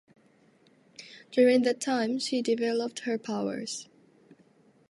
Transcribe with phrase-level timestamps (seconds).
[1.31, 3.87] During that time, she developed her powers.